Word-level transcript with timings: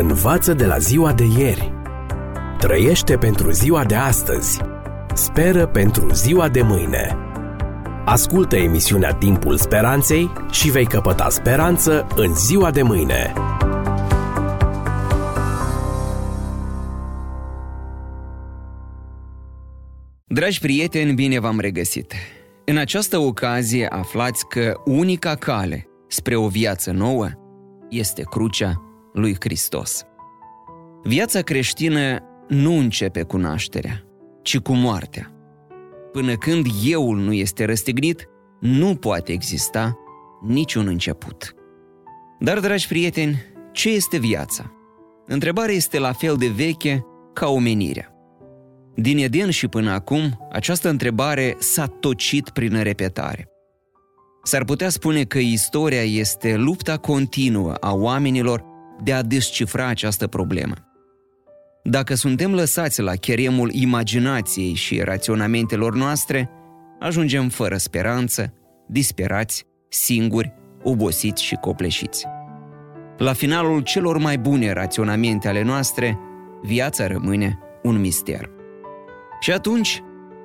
Învață 0.00 0.54
de 0.54 0.66
la 0.66 0.78
ziua 0.78 1.12
de 1.12 1.24
ieri. 1.38 1.72
Trăiește 2.58 3.16
pentru 3.16 3.50
ziua 3.50 3.84
de 3.84 3.94
astăzi. 3.94 4.60
Speră 5.14 5.66
pentru 5.66 6.12
ziua 6.12 6.48
de 6.48 6.62
mâine. 6.62 7.16
Ascultă 8.04 8.56
emisiunea 8.56 9.12
Timpul 9.12 9.56
Speranței 9.56 10.32
și 10.50 10.70
vei 10.70 10.86
căpăta 10.86 11.28
speranță 11.28 12.06
în 12.16 12.34
ziua 12.34 12.70
de 12.70 12.82
mâine. 12.82 13.32
Dragi 20.26 20.60
prieteni, 20.60 21.14
bine 21.14 21.40
v-am 21.40 21.60
regăsit! 21.60 22.14
În 22.64 22.76
această 22.76 23.18
ocazie 23.18 23.86
aflați 23.86 24.46
că 24.48 24.80
unica 24.84 25.34
cale 25.34 25.88
spre 26.08 26.36
o 26.36 26.48
viață 26.48 26.90
nouă 26.90 27.28
este 27.88 28.22
crucea 28.22 28.82
lui 29.12 29.36
Hristos. 29.40 30.04
Viața 31.02 31.40
creștină 31.40 32.18
nu 32.48 32.72
începe 32.72 33.22
cu 33.22 33.36
nașterea, 33.36 34.04
ci 34.42 34.58
cu 34.58 34.72
moartea. 34.72 35.32
Până 36.12 36.36
când 36.36 36.66
euul 36.84 37.18
nu 37.18 37.32
este 37.32 37.64
răstignit, 37.64 38.28
nu 38.60 38.94
poate 38.94 39.32
exista 39.32 39.98
niciun 40.42 40.86
început. 40.86 41.54
Dar, 42.38 42.60
dragi 42.60 42.86
prieteni, 42.88 43.36
ce 43.72 43.90
este 43.90 44.18
viața? 44.18 44.72
Întrebarea 45.26 45.74
este 45.74 45.98
la 45.98 46.12
fel 46.12 46.36
de 46.36 46.48
veche 46.48 47.04
ca 47.32 47.48
omenirea. 47.48 48.12
Din 48.94 49.18
Eden 49.18 49.50
și 49.50 49.68
până 49.68 49.90
acum, 49.90 50.48
această 50.52 50.88
întrebare 50.88 51.56
s-a 51.58 51.86
tocit 51.86 52.50
prin 52.50 52.82
repetare. 52.82 53.48
S-ar 54.42 54.64
putea 54.64 54.88
spune 54.88 55.24
că 55.24 55.38
istoria 55.38 56.02
este 56.02 56.56
lupta 56.56 56.96
continuă 56.96 57.74
a 57.74 57.94
oamenilor 57.94 58.64
de 59.02 59.12
a 59.12 59.22
descifra 59.22 59.86
această 59.86 60.26
problemă. 60.26 60.74
Dacă 61.82 62.14
suntem 62.14 62.54
lăsați 62.54 63.00
la 63.00 63.12
cheremul 63.12 63.70
imaginației 63.72 64.74
și 64.74 65.00
raționamentelor 65.00 65.94
noastre, 65.94 66.50
ajungem 66.98 67.48
fără 67.48 67.76
speranță, 67.76 68.52
disperați, 68.86 69.66
singuri, 69.88 70.54
obosiți 70.82 71.44
și 71.44 71.54
copleșiți. 71.54 72.26
La 73.18 73.32
finalul 73.32 73.80
celor 73.80 74.18
mai 74.18 74.38
bune 74.38 74.72
raționamente 74.72 75.48
ale 75.48 75.62
noastre, 75.62 76.18
viața 76.62 77.06
rămâne 77.06 77.58
un 77.82 78.00
mister. 78.00 78.50
Și 79.40 79.52
atunci, 79.52 80.02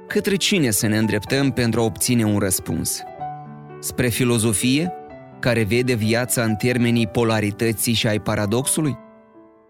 către 0.07 0.35
cine 0.35 0.69
să 0.69 0.87
ne 0.87 0.97
îndreptăm 0.97 1.51
pentru 1.51 1.79
a 1.79 1.83
obține 1.83 2.23
un 2.23 2.37
răspuns? 2.37 3.03
Spre 3.79 4.07
filozofie, 4.07 4.91
care 5.43 5.63
vede 5.63 5.93
viața 5.93 6.43
în 6.43 6.55
termenii 6.55 7.07
polarității 7.07 7.93
și 7.93 8.07
ai 8.07 8.19
paradoxului? 8.19 8.97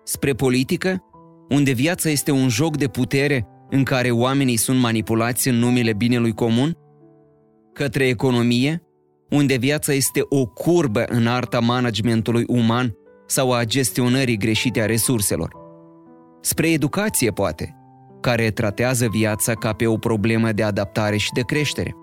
Spre 0.03 0.33
politică, 0.33 1.03
unde 1.49 1.71
viața 1.71 2.09
este 2.09 2.31
un 2.31 2.49
joc 2.49 2.77
de 2.77 2.87
putere 2.87 3.47
în 3.69 3.83
care 3.83 4.11
oamenii 4.11 4.55
sunt 4.55 4.79
manipulați 4.79 5.47
în 5.47 5.55
numele 5.55 5.93
binelui 5.93 6.33
comun? 6.33 6.77
Către 7.73 8.07
economie, 8.07 8.83
unde 9.29 9.55
viața 9.55 9.93
este 9.93 10.21
o 10.29 10.45
curbă 10.45 11.03
în 11.07 11.27
arta 11.27 11.59
managementului 11.59 12.43
uman 12.47 12.95
sau 13.27 13.53
a 13.53 13.63
gestionării 13.63 14.37
greșite 14.37 14.81
a 14.81 14.85
resurselor? 14.85 15.55
Spre 16.41 16.71
educație, 16.71 17.31
poate, 17.31 17.75
care 18.21 18.51
tratează 18.51 19.07
viața 19.07 19.53
ca 19.53 19.73
pe 19.73 19.87
o 19.87 19.97
problemă 19.97 20.51
de 20.51 20.63
adaptare 20.63 21.17
și 21.17 21.31
de 21.33 21.41
creștere? 21.41 21.95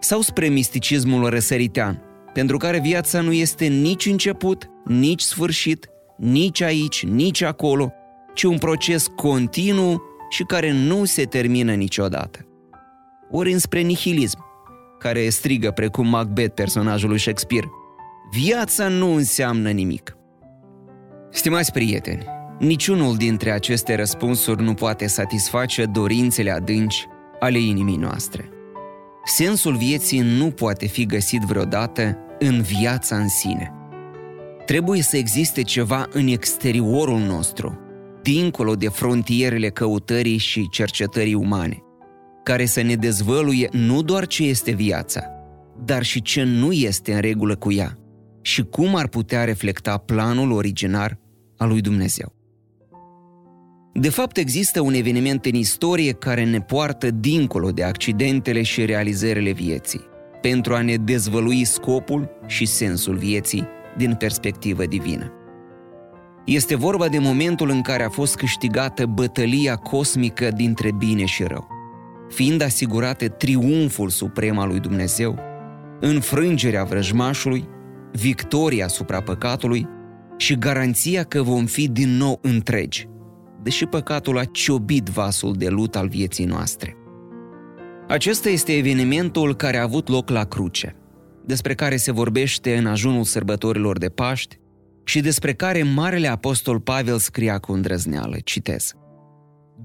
Sau 0.00 0.20
spre 0.20 0.48
misticismul 0.48 1.28
răsăritean, 1.28 2.13
pentru 2.34 2.56
care 2.56 2.80
viața 2.80 3.20
nu 3.20 3.32
este 3.32 3.66
nici 3.66 4.06
început, 4.06 4.70
nici 4.84 5.20
sfârșit, 5.20 5.88
nici 6.16 6.60
aici, 6.60 7.04
nici 7.04 7.42
acolo, 7.42 7.92
ci 8.34 8.42
un 8.42 8.58
proces 8.58 9.06
continuu 9.16 10.02
și 10.30 10.42
care 10.42 10.72
nu 10.72 11.04
se 11.04 11.24
termină 11.24 11.74
niciodată. 11.74 12.46
Ori 13.30 13.52
înspre 13.52 13.80
nihilism, 13.80 14.44
care 14.98 15.28
strigă 15.28 15.70
precum 15.70 16.08
Macbeth, 16.08 16.54
personajul 16.54 17.08
lui 17.08 17.18
Shakespeare, 17.18 17.66
viața 18.32 18.88
nu 18.88 19.14
înseamnă 19.14 19.70
nimic. 19.70 20.16
Stimați 21.30 21.72
prieteni, 21.72 22.24
niciunul 22.58 23.16
dintre 23.16 23.50
aceste 23.50 23.94
răspunsuri 23.94 24.62
nu 24.62 24.74
poate 24.74 25.06
satisface 25.06 25.84
dorințele 25.84 26.50
adânci 26.50 27.06
ale 27.40 27.58
inimii 27.58 27.96
noastre. 27.96 28.48
Sensul 29.24 29.76
vieții 29.76 30.20
nu 30.20 30.50
poate 30.50 30.86
fi 30.86 31.06
găsit 31.06 31.42
vreodată 31.42 32.18
în 32.38 32.62
viața 32.62 33.16
în 33.16 33.28
sine. 33.28 33.72
Trebuie 34.66 35.02
să 35.02 35.16
existe 35.16 35.62
ceva 35.62 36.06
în 36.12 36.26
exteriorul 36.26 37.18
nostru, 37.18 37.78
dincolo 38.22 38.74
de 38.74 38.88
frontierele 38.88 39.68
căutării 39.68 40.36
și 40.36 40.68
cercetării 40.70 41.34
umane, 41.34 41.82
care 42.42 42.64
să 42.64 42.82
ne 42.82 42.94
dezvăluie 42.94 43.68
nu 43.72 44.02
doar 44.02 44.26
ce 44.26 44.44
este 44.44 44.70
viața, 44.70 45.22
dar 45.84 46.02
și 46.02 46.22
ce 46.22 46.42
nu 46.42 46.72
este 46.72 47.14
în 47.14 47.20
regulă 47.20 47.56
cu 47.56 47.72
ea 47.72 47.98
și 48.42 48.62
cum 48.62 48.94
ar 48.94 49.08
putea 49.08 49.44
reflecta 49.44 49.96
planul 49.96 50.50
originar 50.50 51.18
al 51.56 51.68
lui 51.68 51.80
Dumnezeu. 51.80 52.32
De 53.92 54.08
fapt, 54.08 54.36
există 54.36 54.80
un 54.80 54.94
eveniment 54.94 55.44
în 55.44 55.54
istorie 55.54 56.12
care 56.12 56.44
ne 56.44 56.60
poartă 56.60 57.10
dincolo 57.10 57.70
de 57.70 57.82
accidentele 57.82 58.62
și 58.62 58.84
realizările 58.84 59.52
vieții, 59.52 60.00
pentru 60.48 60.74
a 60.74 60.82
ne 60.82 60.96
dezvălui 60.96 61.64
scopul 61.64 62.30
și 62.46 62.66
sensul 62.66 63.16
vieții 63.16 63.66
din 63.96 64.14
perspectivă 64.14 64.86
divină. 64.86 65.32
Este 66.44 66.76
vorba 66.76 67.08
de 67.08 67.18
momentul 67.18 67.68
în 67.68 67.82
care 67.82 68.02
a 68.02 68.08
fost 68.08 68.36
câștigată 68.36 69.06
bătălia 69.06 69.74
cosmică 69.76 70.50
dintre 70.50 70.92
bine 70.92 71.24
și 71.24 71.42
rău, 71.42 71.66
fiind 72.28 72.62
asigurate 72.62 73.28
triumful 73.28 74.08
suprem 74.08 74.58
al 74.58 74.68
lui 74.68 74.80
Dumnezeu, 74.80 75.38
înfrângerea 76.00 76.84
vrăjmașului, 76.84 77.68
victoria 78.12 78.84
asupra 78.84 79.20
păcatului 79.20 79.88
și 80.36 80.58
garanția 80.58 81.22
că 81.22 81.42
vom 81.42 81.64
fi 81.64 81.88
din 81.88 82.08
nou 82.08 82.38
întregi, 82.42 83.08
deși 83.62 83.86
păcatul 83.86 84.38
a 84.38 84.44
ciobit 84.44 85.08
vasul 85.08 85.54
de 85.58 85.68
lut 85.68 85.96
al 85.96 86.08
vieții 86.08 86.44
noastre. 86.44 86.96
Acesta 88.14 88.48
este 88.48 88.76
evenimentul 88.76 89.54
care 89.54 89.78
a 89.78 89.82
avut 89.82 90.08
loc 90.08 90.28
la 90.28 90.44
cruce, 90.44 90.96
despre 91.44 91.74
care 91.74 91.96
se 91.96 92.12
vorbește 92.12 92.76
în 92.76 92.86
ajunul 92.86 93.24
sărbătorilor 93.24 93.98
de 93.98 94.08
Paști 94.08 94.58
și 95.04 95.20
despre 95.20 95.52
care 95.52 95.82
Marele 95.82 96.28
Apostol 96.28 96.80
Pavel 96.80 97.18
scria 97.18 97.58
cu 97.58 97.72
îndrăzneală, 97.72 98.36
citez. 98.44 98.92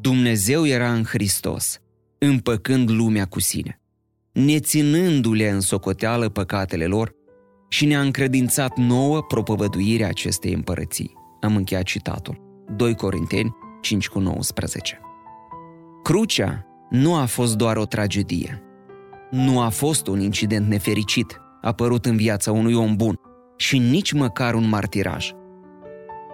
Dumnezeu 0.01 0.66
era 0.66 0.94
în 0.94 1.03
Hristos, 1.03 1.79
împăcând 2.17 2.90
lumea 2.90 3.25
cu 3.25 3.40
sine, 3.40 3.81
neținându-le 4.31 5.50
în 5.50 5.59
socoteală 5.59 6.29
păcatele 6.29 6.85
lor 6.85 7.16
și 7.69 7.85
ne-a 7.85 8.01
încredințat 8.01 8.78
nouă 8.78 9.22
propovăduirea 9.22 10.07
acestei 10.07 10.53
împărății. 10.53 11.13
Am 11.41 11.56
încheiat 11.56 11.84
citatul. 11.84 12.66
2 12.75 12.96
Corinteni 12.96 13.56
5 13.81 14.07
cu 14.07 14.19
19. 14.19 15.00
Crucea 16.03 16.69
nu 16.90 17.16
a 17.16 17.26
fost 17.26 17.56
doar 17.56 17.78
o 17.78 17.86
tragedie. 17.86 18.64
Nu 19.32 19.60
a 19.60 19.70
fost 19.70 20.08
un 20.08 20.20
incident 20.20 20.68
nefericit 20.68 21.42
apărut 21.62 22.06
în 22.06 22.16
viața 22.16 22.52
unui 22.52 22.74
om 22.74 22.96
bun 22.96 23.20
și 23.58 23.78
nici 23.78 24.12
măcar 24.12 24.54
un 24.54 24.70
martiraj. 24.70 25.32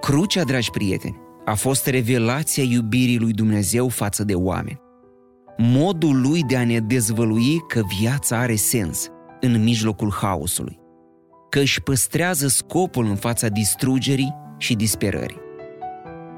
Crucea, 0.01 0.43
dragi 0.43 0.69
prieteni, 0.69 1.17
a 1.45 1.53
fost 1.53 1.87
revelația 1.87 2.63
iubirii 2.63 3.19
lui 3.19 3.31
Dumnezeu 3.31 3.87
față 3.87 4.23
de 4.23 4.33
oameni. 4.33 4.79
Modul 5.57 6.21
lui 6.21 6.43
de 6.43 6.57
a 6.57 6.65
ne 6.65 6.79
dezvălui 6.79 7.59
că 7.67 7.81
viața 7.99 8.37
are 8.37 8.55
sens 8.55 9.07
în 9.39 9.63
mijlocul 9.63 10.11
haosului, 10.11 10.79
că 11.49 11.59
își 11.59 11.81
păstrează 11.81 12.47
scopul 12.47 13.05
în 13.05 13.15
fața 13.15 13.47
distrugerii 13.47 14.35
și 14.57 14.75
disperării. 14.75 15.43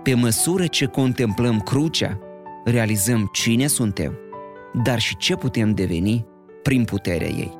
Pe 0.04 0.13
măsură 0.13 0.68
ce 0.68 0.86
contemplăm 0.86 1.60
crucea, 1.60 2.20
realizăm 2.69 3.30
cine 3.31 3.68
suntem, 3.68 4.18
dar 4.84 5.00
și 5.00 5.18
ce 5.18 5.36
putem 5.36 5.72
deveni 5.72 6.25
prin 6.64 6.84
puterea 6.84 7.28
ei. 7.28 7.58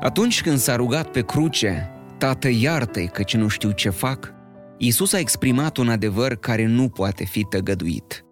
Atunci 0.00 0.42
când 0.42 0.58
s-a 0.58 0.76
rugat 0.76 1.10
pe 1.10 1.22
cruce, 1.22 1.92
Tată 2.18 2.48
iartă-i 2.48 3.08
căci 3.08 3.36
nu 3.36 3.48
știu 3.48 3.70
ce 3.70 3.90
fac, 3.90 4.34
Iisus 4.78 5.12
a 5.12 5.18
exprimat 5.18 5.76
un 5.76 5.88
adevăr 5.88 6.34
care 6.34 6.66
nu 6.66 6.88
poate 6.88 7.24
fi 7.24 7.44
tăgăduit. 7.44 8.24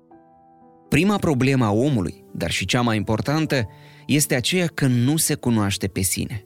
Prima 0.88 1.16
problemă 1.16 1.64
a 1.64 1.72
omului, 1.72 2.24
dar 2.32 2.50
și 2.50 2.64
cea 2.64 2.80
mai 2.80 2.96
importantă, 2.96 3.68
este 4.06 4.34
aceea 4.34 4.66
că 4.66 4.86
nu 4.86 5.16
se 5.16 5.34
cunoaște 5.34 5.86
pe 5.86 6.00
sine. 6.00 6.44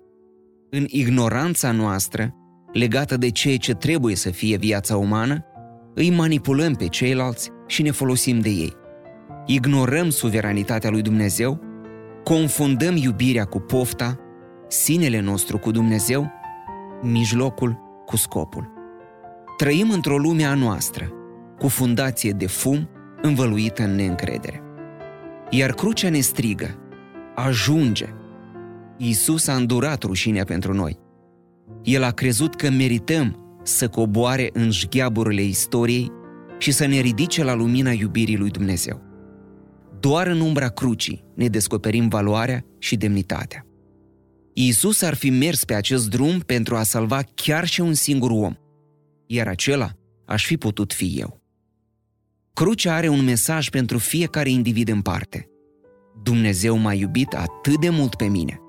În 0.70 0.84
ignoranța 0.88 1.70
noastră, 1.72 2.34
legată 2.72 3.16
de 3.16 3.30
ceea 3.30 3.56
ce 3.56 3.74
trebuie 3.74 4.16
să 4.16 4.30
fie 4.30 4.56
viața 4.56 4.96
umană, 4.96 5.44
îi 5.94 6.10
manipulăm 6.10 6.74
pe 6.74 6.86
ceilalți 6.86 7.50
și 7.66 7.82
ne 7.82 7.90
folosim 7.90 8.40
de 8.40 8.48
ei. 8.48 8.72
Ignorăm 9.46 10.10
suveranitatea 10.10 10.90
lui 10.90 11.02
Dumnezeu, 11.02 11.60
confundăm 12.24 12.96
iubirea 12.96 13.44
cu 13.44 13.58
pofta, 13.58 14.18
sinele 14.68 15.20
nostru 15.20 15.58
cu 15.58 15.70
Dumnezeu, 15.70 16.30
mijlocul 17.02 17.78
cu 18.06 18.16
scopul. 18.16 18.72
Trăim 19.56 19.90
într-o 19.90 20.18
lume 20.18 20.44
a 20.44 20.54
noastră, 20.54 21.12
cu 21.58 21.68
fundație 21.68 22.30
de 22.30 22.46
fum 22.46 22.88
învăluită 23.22 23.82
în 23.82 23.94
neîncredere. 23.94 24.62
Iar 25.50 25.72
crucea 25.72 26.08
ne 26.08 26.20
strigă, 26.20 26.78
ajunge! 27.34 28.08
Iisus 28.96 29.46
a 29.46 29.54
îndurat 29.54 30.02
rușinea 30.02 30.44
pentru 30.44 30.74
noi. 30.74 30.98
El 31.82 32.02
a 32.02 32.10
crezut 32.10 32.54
că 32.54 32.70
merităm 32.70 33.49
să 33.62 33.88
coboare 33.88 34.50
în 34.52 34.70
șgheaburile 34.70 35.42
istoriei 35.42 36.10
și 36.58 36.70
să 36.70 36.86
ne 36.86 37.00
ridice 37.00 37.44
la 37.44 37.54
lumina 37.54 37.90
iubirii 37.90 38.36
lui 38.36 38.50
Dumnezeu. 38.50 39.02
Doar 40.00 40.26
în 40.26 40.40
umbra 40.40 40.68
crucii 40.68 41.24
ne 41.34 41.46
descoperim 41.46 42.08
valoarea 42.08 42.64
și 42.78 42.96
demnitatea. 42.96 43.64
Iisus 44.52 45.02
ar 45.02 45.14
fi 45.14 45.30
mers 45.30 45.64
pe 45.64 45.74
acest 45.74 46.10
drum 46.10 46.38
pentru 46.38 46.76
a 46.76 46.82
salva 46.82 47.20
chiar 47.34 47.66
și 47.66 47.80
un 47.80 47.94
singur 47.94 48.30
om, 48.30 48.54
iar 49.26 49.48
acela 49.48 49.90
aș 50.26 50.46
fi 50.46 50.56
putut 50.56 50.92
fi 50.92 51.16
eu. 51.18 51.40
Crucea 52.52 52.94
are 52.94 53.08
un 53.08 53.24
mesaj 53.24 53.68
pentru 53.68 53.98
fiecare 53.98 54.50
individ 54.50 54.88
în 54.88 55.00
parte. 55.00 55.48
Dumnezeu 56.22 56.76
m-a 56.76 56.92
iubit 56.92 57.34
atât 57.34 57.80
de 57.80 57.88
mult 57.88 58.14
pe 58.14 58.24
mine, 58.24 58.60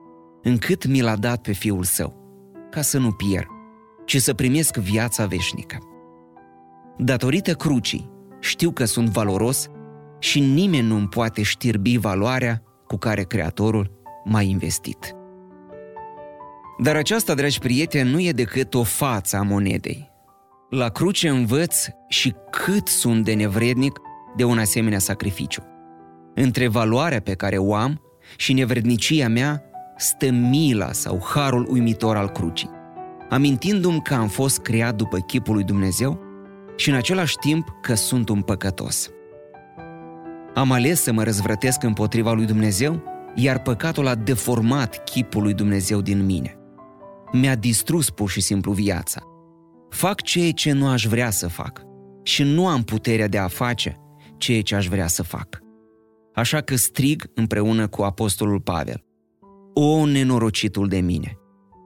încât 0.43 0.85
mi 0.85 1.01
l-a 1.01 1.15
dat 1.15 1.41
pe 1.41 1.51
Fiul 1.51 1.83
Său, 1.83 2.15
ca 2.69 2.81
să 2.81 2.97
nu 2.97 3.11
pierd, 3.11 3.47
ci 4.11 4.21
să 4.21 4.33
primesc 4.33 4.75
viața 4.77 5.25
veșnică. 5.25 5.77
Datorită 6.97 7.53
crucii, 7.53 8.09
știu 8.39 8.71
că 8.71 8.85
sunt 8.85 9.09
valoros 9.09 9.67
și 10.19 10.39
nimeni 10.39 10.87
nu 10.87 10.95
îmi 10.95 11.07
poate 11.07 11.41
știrbi 11.41 11.97
valoarea 11.97 12.63
cu 12.87 12.97
care 12.97 13.23
Creatorul 13.23 13.91
m-a 14.23 14.41
investit. 14.41 15.15
Dar 16.83 16.95
aceasta, 16.95 17.33
dragi 17.33 17.59
prieteni, 17.59 18.09
nu 18.09 18.19
e 18.21 18.31
decât 18.31 18.73
o 18.73 18.83
față 18.83 19.37
a 19.37 19.41
monedei. 19.41 20.11
La 20.69 20.89
cruce 20.89 21.29
învăț 21.29 21.87
și 22.07 22.35
cât 22.49 22.87
sunt 22.87 23.23
de 23.23 23.33
nevrednic 23.33 23.99
de 24.35 24.43
un 24.43 24.57
asemenea 24.57 24.99
sacrificiu. 24.99 25.63
Între 26.35 26.67
valoarea 26.67 27.21
pe 27.21 27.33
care 27.33 27.57
o 27.57 27.75
am 27.75 28.01
și 28.37 28.53
nevrednicia 28.53 29.27
mea 29.27 29.63
stă 29.97 30.29
mila 30.31 30.91
sau 30.91 31.23
harul 31.33 31.67
uimitor 31.69 32.17
al 32.17 32.29
crucii. 32.29 32.79
Amintindu-mi 33.31 34.01
că 34.01 34.13
am 34.13 34.27
fost 34.27 34.59
creat 34.59 34.95
după 34.95 35.17
chipul 35.17 35.53
lui 35.53 35.63
Dumnezeu 35.63 36.19
și 36.75 36.89
în 36.89 36.95
același 36.95 37.35
timp 37.35 37.67
că 37.81 37.93
sunt 37.93 38.29
un 38.29 38.41
păcătos. 38.41 39.09
Am 40.53 40.71
ales 40.71 41.01
să 41.01 41.11
mă 41.11 41.23
răzvrătesc 41.23 41.83
împotriva 41.83 42.33
lui 42.33 42.45
Dumnezeu, 42.45 43.03
iar 43.35 43.61
păcatul 43.61 44.07
a 44.07 44.15
deformat 44.15 45.03
chipul 45.03 45.41
lui 45.41 45.53
Dumnezeu 45.53 46.01
din 46.01 46.25
mine. 46.25 46.57
Mi-a 47.31 47.55
distrus 47.55 48.09
pur 48.09 48.29
și 48.29 48.41
simplu 48.41 48.71
viața. 48.71 49.21
Fac 49.89 50.21
ceea 50.21 50.51
ce 50.51 50.71
nu 50.71 50.87
aș 50.87 51.05
vrea 51.05 51.29
să 51.29 51.47
fac 51.47 51.81
și 52.23 52.43
nu 52.43 52.67
am 52.67 52.83
puterea 52.83 53.27
de 53.27 53.37
a 53.37 53.47
face 53.47 53.97
ceea 54.37 54.61
ce 54.61 54.75
aș 54.75 54.87
vrea 54.87 55.07
să 55.07 55.23
fac. 55.23 55.59
Așa 56.33 56.61
că 56.61 56.75
strig 56.75 57.31
împreună 57.33 57.87
cu 57.87 58.01
apostolul 58.01 58.61
Pavel. 58.61 59.03
O, 59.73 60.05
nenorocitul 60.05 60.87
de 60.87 60.99
mine! 60.99 61.40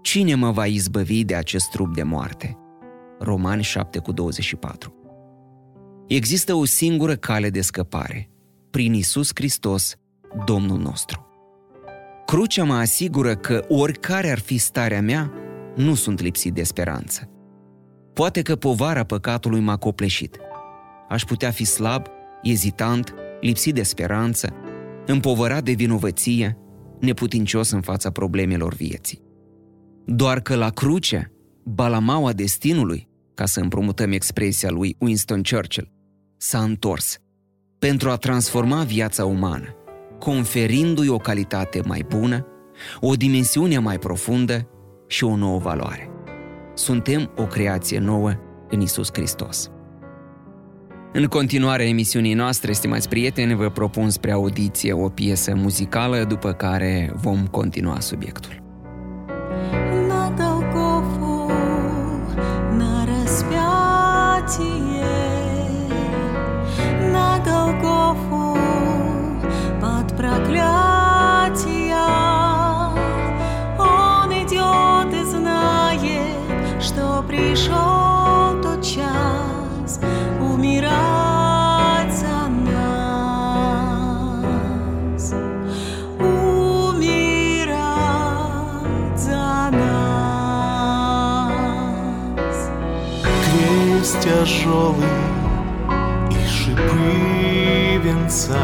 Cine 0.06 0.36
mă 0.36 0.52
va 0.52 0.66
izbăvi 0.66 1.24
de 1.24 1.36
acest 1.36 1.70
trup 1.70 1.96
de 1.96 2.04
moarte? 2.04 2.58
Romani 3.20 3.64
7 3.64 4.00
cu 4.00 4.12
24 4.12 4.96
Există 6.08 6.54
o 6.54 6.66
singură 6.66 7.16
cale 7.16 7.50
de 7.50 7.62
scăpare, 7.62 8.30
prin 8.72 8.94
Isus 8.94 9.30
Hristos, 9.34 9.96
Domnul 10.46 10.80
nostru. 10.80 11.28
Crucea 12.26 12.64
mă 12.64 12.74
asigură 12.74 13.36
că 13.36 13.66
oricare 13.68 14.32
ar 14.32 14.40
fi 14.40 14.58
starea 14.58 15.02
mea, 15.02 15.32
nu 15.76 15.96
sunt 15.96 16.22
lipsit 16.22 16.54
de 16.54 16.64
speranță. 16.64 17.30
Poate 18.14 18.42
că 18.42 18.56
povara 18.56 19.04
păcatului 19.04 19.60
m-a 19.60 19.78
copleșit. 19.78 20.38
Aș 21.10 21.24
putea 21.24 21.52
fi 21.52 21.64
slab, 21.64 22.06
ezitant, 22.42 23.14
lipsit 23.42 23.74
de 23.74 23.84
speranță, 23.84 24.54
împovărat 25.06 25.64
de 25.64 25.72
vinovăție, 25.72 26.58
neputincios 27.00 27.72
în 27.72 27.82
fața 27.82 28.10
problemelor 28.10 28.74
vieții. 28.74 29.25
Doar 30.08 30.40
că 30.40 30.56
la 30.56 30.70
cruce, 30.70 31.32
balamaua 31.64 32.34
destinului, 32.34 33.08
ca 33.34 33.46
să 33.46 33.60
împrumutăm 33.60 34.12
expresia 34.12 34.70
lui 34.72 34.96
Winston 35.00 35.42
Churchill, 35.44 35.92
s-a 36.38 36.60
întors 36.60 37.18
pentru 37.80 38.10
a 38.10 38.16
transforma 38.16 38.84
viața 38.84 39.26
umană, 39.26 39.76
conferindu-i 40.20 41.10
o 41.10 41.18
calitate 41.18 41.82
mai 41.86 42.06
bună, 42.08 42.46
o 43.00 43.14
dimensiune 43.14 43.80
mai 43.80 44.00
profundă 44.00 44.70
și 45.08 45.24
o 45.24 45.36
nouă 45.36 45.60
valoare. 45.60 46.10
Suntem 46.74 47.32
o 47.36 47.44
creație 47.44 48.00
nouă 48.00 48.34
în 48.70 48.82
Isus 48.82 49.10
Hristos. 49.14 49.70
În 51.14 51.26
continuarea 51.26 51.88
emisiunii 51.88 52.34
noastre, 52.34 52.72
stimați 52.72 53.10
prieteni, 53.10 53.56
vă 53.56 53.70
propun 53.70 54.10
spre 54.10 54.32
audiție 54.32 54.94
o 54.94 55.10
piesă 55.10 55.56
muzicală, 55.56 56.24
după 56.24 56.52
care 56.52 57.14
vom 57.16 57.48
continua 57.48 58.00
subiectul. 58.00 58.65
reality. 64.48 64.85
Венца. 98.36 98.60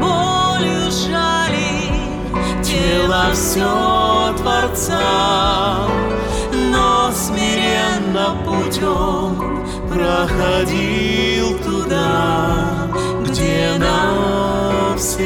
Болью 0.00 0.90
жали 0.90 1.82
тело 2.62 3.32
все 3.32 4.34
Творца, 4.38 5.88
но 6.52 7.10
смиренно 7.12 8.36
путем 8.44 9.64
проходил 9.88 11.58
туда, 11.58 12.88
где 13.26 13.72
навсегда. 13.78 15.24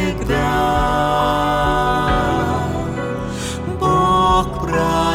Бог 3.81 4.47
прости 4.63 5.08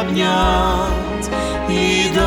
обнять 0.00 1.30
и 1.68 2.10
доказать. 2.14 2.26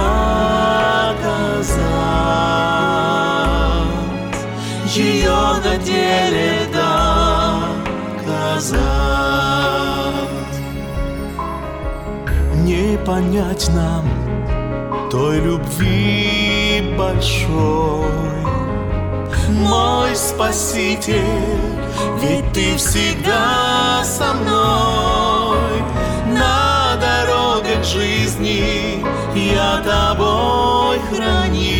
Ее 4.85 5.57
на 5.63 5.77
деле 5.77 6.67
доказать. 6.73 8.79
Не 12.63 12.97
понять 13.05 13.69
нам 13.73 14.05
той 15.09 15.39
любви 15.39 16.93
большой, 16.97 18.05
мой 19.49 20.15
Спаситель, 20.15 21.21
ведь 22.21 22.51
ты 22.53 22.75
всегда 22.77 24.03
со 24.03 24.33
мной 24.33 25.38
жизни. 27.83 29.03
Я 29.35 29.81
тобой 29.83 30.99
храним, 31.09 31.78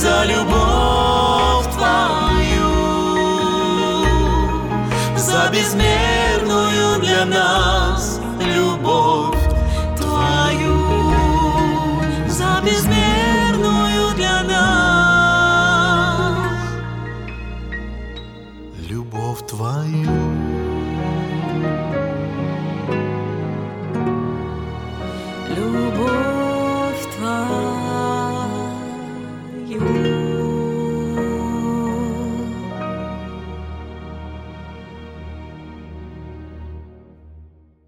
за 0.00 0.24
любовь 0.24 1.66
Твою, 1.74 2.70
за 5.16 5.50
безмерную 5.52 7.00
для 7.00 7.26
нас 7.26 8.19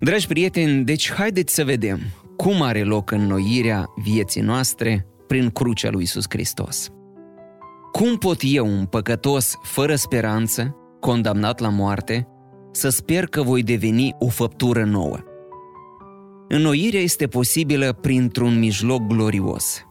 Dragi 0.04 0.26
prieteni, 0.26 0.84
deci 0.84 1.12
haideți 1.12 1.54
să 1.54 1.64
vedem 1.64 2.00
cum 2.36 2.62
are 2.62 2.82
loc 2.82 3.10
înnoirea 3.10 3.86
vieții 3.96 4.40
noastre 4.40 5.06
prin 5.26 5.50
crucea 5.50 5.90
lui 5.90 6.02
Isus 6.02 6.24
Hristos. 6.28 6.88
Cum 7.92 8.16
pot 8.16 8.38
eu, 8.42 8.66
un 8.66 8.86
păcătos 8.86 9.54
fără 9.62 9.94
speranță, 9.94 10.76
condamnat 11.00 11.58
la 11.60 11.68
moarte, 11.68 12.28
să 12.72 12.88
sper 12.88 13.26
că 13.26 13.42
voi 13.42 13.62
deveni 13.62 14.14
o 14.18 14.28
făptură 14.28 14.84
nouă? 14.84 15.18
Înnoirea 16.48 17.00
este 17.00 17.26
posibilă 17.26 17.92
printr-un 17.92 18.58
mijloc 18.58 19.06
glorios. 19.06 19.84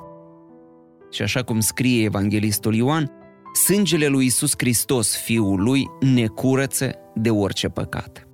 Și 1.11 1.21
așa 1.21 1.43
cum 1.43 1.59
scrie 1.59 2.03
evanghelistul 2.03 2.75
Ioan, 2.75 3.11
sângele 3.65 4.07
lui 4.07 4.25
Isus 4.25 4.53
Hristos, 4.57 5.15
Fiul 5.15 5.61
lui, 5.63 5.87
ne 5.99 6.27
curăță 6.27 6.95
de 7.15 7.29
orice 7.29 7.67
păcat. 7.67 8.30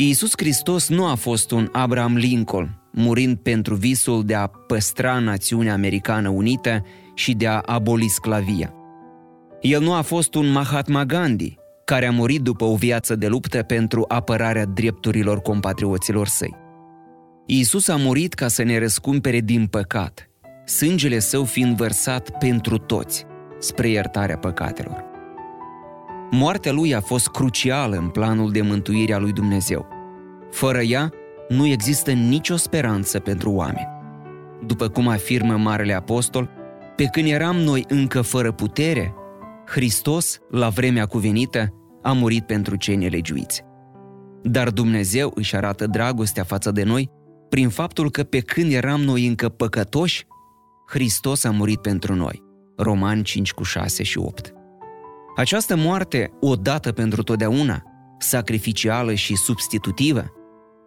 Iisus 0.00 0.32
Hristos 0.36 0.88
nu 0.88 1.06
a 1.06 1.14
fost 1.14 1.50
un 1.50 1.68
Abraham 1.72 2.16
Lincoln, 2.16 2.82
murind 2.92 3.36
pentru 3.36 3.74
visul 3.74 4.24
de 4.24 4.34
a 4.34 4.46
păstra 4.46 5.18
națiunea 5.18 5.72
americană 5.72 6.28
unită 6.28 6.84
și 7.14 7.34
de 7.34 7.46
a 7.46 7.58
aboli 7.58 8.08
sclavia. 8.08 8.74
El 9.60 9.82
nu 9.82 9.92
a 9.92 10.00
fost 10.00 10.34
un 10.34 10.50
Mahatma 10.50 11.04
Gandhi, 11.04 11.56
care 11.84 12.06
a 12.06 12.10
murit 12.10 12.40
după 12.40 12.64
o 12.64 12.74
viață 12.74 13.16
de 13.16 13.26
luptă 13.26 13.62
pentru 13.62 14.04
apărarea 14.08 14.64
drepturilor 14.64 15.40
compatrioților 15.40 16.26
săi. 16.26 16.54
Iisus 17.46 17.88
a 17.88 17.96
murit 17.96 18.34
ca 18.34 18.48
să 18.48 18.62
ne 18.62 18.78
răscumpere 18.78 19.40
din 19.40 19.66
păcat, 19.66 20.30
sângele 20.66 21.18
său 21.18 21.44
fiind 21.44 21.76
vărsat 21.76 22.38
pentru 22.38 22.76
toți, 22.76 23.24
spre 23.58 23.88
iertarea 23.88 24.38
păcatelor. 24.38 25.07
Moartea 26.30 26.72
lui 26.72 26.94
a 26.94 27.00
fost 27.00 27.28
crucială 27.28 27.96
în 27.96 28.08
planul 28.08 28.52
de 28.52 28.62
mântuire 28.62 29.12
a 29.12 29.18
lui 29.18 29.32
Dumnezeu. 29.32 29.86
Fără 30.50 30.80
ea, 30.80 31.10
nu 31.48 31.66
există 31.66 32.12
nicio 32.12 32.56
speranță 32.56 33.18
pentru 33.18 33.50
oameni. 33.50 33.88
După 34.66 34.88
cum 34.88 35.08
afirmă 35.08 35.56
Marele 35.56 35.92
Apostol, 35.92 36.50
pe 36.96 37.04
când 37.04 37.28
eram 37.28 37.56
noi 37.56 37.84
încă 37.88 38.20
fără 38.20 38.52
putere, 38.52 39.14
Hristos, 39.66 40.38
la 40.50 40.68
vremea 40.68 41.06
cuvenită, 41.06 41.74
a 42.02 42.12
murit 42.12 42.46
pentru 42.46 42.76
cei 42.76 42.96
nelegiuiți. 42.96 43.64
Dar 44.42 44.70
Dumnezeu 44.70 45.32
își 45.34 45.56
arată 45.56 45.86
dragostea 45.86 46.44
față 46.44 46.70
de 46.70 46.82
noi 46.82 47.10
prin 47.48 47.68
faptul 47.68 48.10
că 48.10 48.22
pe 48.22 48.40
când 48.40 48.72
eram 48.72 49.00
noi 49.00 49.26
încă 49.26 49.48
păcătoși, 49.48 50.26
Hristos 50.88 51.44
a 51.44 51.50
murit 51.50 51.80
pentru 51.80 52.14
noi. 52.14 52.42
Romani 52.76 53.22
5 53.22 53.52
cu 53.52 53.62
6 53.62 54.02
și 54.02 54.18
8. 54.18 54.52
Această 55.38 55.76
moarte, 55.76 56.30
odată 56.40 56.92
pentru 56.92 57.22
totdeauna, 57.22 57.82
sacrificială 58.18 59.14
și 59.14 59.36
substitutivă, 59.36 60.32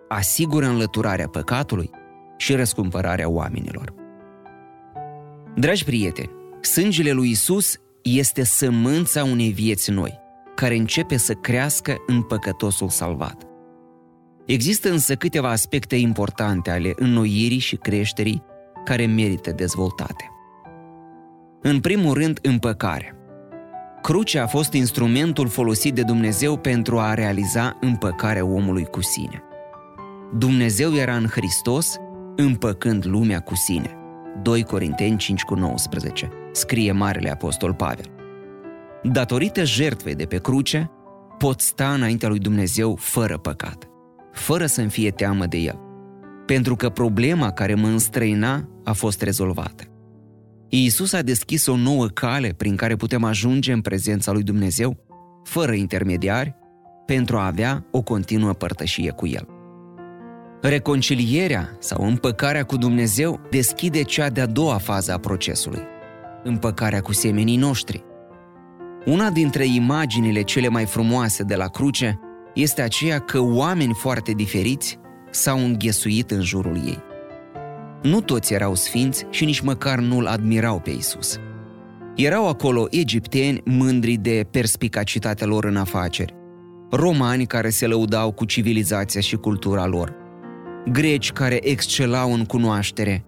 asigură 0.07 0.65
înlăturarea 0.65 1.27
păcatului 1.27 1.89
și 2.37 2.55
răscumpărarea 2.55 3.29
oamenilor. 3.29 3.93
Dragi 5.55 5.83
prieteni, 5.83 6.31
sângele 6.61 7.11
lui 7.11 7.29
Isus 7.29 7.75
este 8.03 8.43
sămânța 8.43 9.23
unei 9.23 9.51
vieți 9.51 9.91
noi, 9.91 10.19
care 10.55 10.75
începe 10.75 11.17
să 11.17 11.33
crească 11.33 11.95
în 12.07 12.21
păcătosul 12.21 12.89
salvat. 12.89 13.43
Există 14.45 14.89
însă 14.89 15.15
câteva 15.15 15.49
aspecte 15.49 15.95
importante 15.95 16.71
ale 16.71 16.93
înnoirii 16.95 17.59
și 17.59 17.75
creșterii 17.75 18.43
care 18.85 19.05
merită 19.05 19.51
dezvoltate. 19.51 20.29
În 21.61 21.79
primul 21.79 22.13
rând, 22.13 22.39
împăcarea. 22.41 23.15
Crucea 24.01 24.43
a 24.43 24.47
fost 24.47 24.73
instrumentul 24.73 25.47
folosit 25.47 25.93
de 25.93 26.01
Dumnezeu 26.01 26.57
pentru 26.57 26.99
a 26.99 27.13
realiza 27.13 27.77
împăcarea 27.81 28.45
omului 28.45 28.85
cu 28.85 29.01
sine. 29.01 29.43
Dumnezeu 30.37 30.95
era 30.95 31.15
în 31.15 31.27
Hristos, 31.27 31.95
împăcând 32.35 33.05
lumea 33.05 33.39
cu 33.39 33.55
sine. 33.55 33.95
2 34.41 34.63
Corinteni 34.63 35.17
5 35.17 35.43
cu 35.43 35.55
19, 35.55 36.29
scrie 36.51 36.91
Marele 36.91 37.31
Apostol 37.31 37.73
Pavel. 37.73 38.05
Datorită 39.03 39.63
jertfei 39.63 40.15
de 40.15 40.25
pe 40.25 40.37
cruce, 40.37 40.91
pot 41.37 41.59
sta 41.59 41.93
înaintea 41.93 42.29
lui 42.29 42.39
Dumnezeu 42.39 42.95
fără 42.95 43.37
păcat, 43.37 43.89
fără 44.31 44.65
să-mi 44.65 44.89
fie 44.89 45.11
teamă 45.11 45.45
de 45.45 45.57
el, 45.57 45.79
pentru 46.45 46.75
că 46.75 46.89
problema 46.89 47.51
care 47.51 47.73
mă 47.73 47.87
înstrăina 47.87 48.69
a 48.83 48.91
fost 48.91 49.21
rezolvată. 49.21 49.90
Iisus 50.73 51.13
a 51.13 51.21
deschis 51.21 51.65
o 51.65 51.75
nouă 51.75 52.07
cale 52.07 52.53
prin 52.57 52.75
care 52.75 52.95
putem 52.95 53.23
ajunge 53.23 53.71
în 53.71 53.81
prezența 53.81 54.31
lui 54.31 54.43
Dumnezeu, 54.43 54.97
fără 55.43 55.73
intermediari, 55.73 56.55
pentru 57.05 57.37
a 57.37 57.45
avea 57.45 57.85
o 57.91 58.01
continuă 58.01 58.53
părtășie 58.53 59.11
cu 59.11 59.27
El. 59.27 59.47
Reconcilierea 60.61 61.77
sau 61.79 62.05
împăcarea 62.05 62.63
cu 62.63 62.77
Dumnezeu 62.77 63.41
deschide 63.49 64.01
cea 64.01 64.29
de-a 64.29 64.45
doua 64.45 64.77
fază 64.77 65.13
a 65.13 65.17
procesului, 65.17 65.81
împăcarea 66.43 67.01
cu 67.01 67.13
semenii 67.13 67.57
noștri. 67.57 68.03
Una 69.05 69.29
dintre 69.29 69.65
imaginile 69.65 70.41
cele 70.41 70.67
mai 70.67 70.85
frumoase 70.85 71.43
de 71.43 71.55
la 71.55 71.67
cruce 71.67 72.19
este 72.53 72.81
aceea 72.81 73.19
că 73.19 73.39
oameni 73.39 73.93
foarte 73.93 74.31
diferiți 74.31 74.99
s-au 75.31 75.57
înghesuit 75.57 76.31
în 76.31 76.41
jurul 76.41 76.75
ei. 76.75 77.09
Nu 78.01 78.21
toți 78.21 78.53
erau 78.53 78.75
sfinți 78.75 79.25
și 79.29 79.45
nici 79.45 79.59
măcar 79.59 79.99
nu-l 79.99 80.25
admirau 80.25 80.79
pe 80.79 80.89
Isus. 80.89 81.39
Erau 82.15 82.47
acolo 82.47 82.87
egipteni 82.89 83.61
mândri 83.65 84.15
de 84.15 84.47
perspicacitatea 84.51 85.47
lor 85.47 85.65
în 85.65 85.75
afaceri, 85.75 86.33
romani 86.91 87.45
care 87.45 87.69
se 87.69 87.87
lăudau 87.87 88.31
cu 88.31 88.45
civilizația 88.45 89.21
și 89.21 89.35
cultura 89.35 89.85
lor, 89.85 90.15
greci 90.91 91.31
care 91.31 91.67
excelau 91.67 92.33
în 92.33 92.45
cunoaștere, 92.45 93.25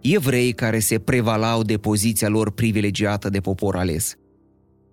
evrei 0.00 0.52
care 0.52 0.78
se 0.78 0.98
prevalau 0.98 1.62
de 1.62 1.76
poziția 1.76 2.28
lor 2.28 2.50
privilegiată 2.50 3.28
de 3.28 3.40
popor 3.40 3.76
ales, 3.76 4.14